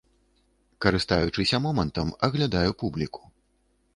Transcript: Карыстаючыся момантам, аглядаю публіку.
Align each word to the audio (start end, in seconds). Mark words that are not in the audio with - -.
Карыстаючыся 0.85 1.57
момантам, 1.67 2.07
аглядаю 2.27 2.71
публіку. 2.83 3.21